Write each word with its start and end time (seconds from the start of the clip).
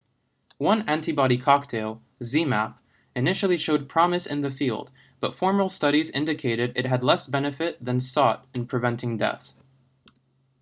one 0.57 0.89
antibody 0.89 1.37
cocktail 1.37 2.01
zmapp 2.21 2.79
initially 3.15 3.55
showed 3.55 3.87
promise 3.87 4.25
in 4.25 4.41
the 4.41 4.49
field 4.49 4.89
but 5.19 5.35
formal 5.35 5.69
studies 5.69 6.09
indicated 6.09 6.73
it 6.75 6.87
had 6.87 7.03
less 7.03 7.27
benefit 7.27 7.77
than 7.85 7.99
sought 7.99 8.47
in 8.55 8.65
preventing 8.65 9.17
death 9.17 9.53